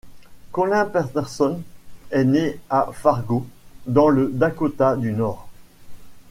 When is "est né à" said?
2.09-2.89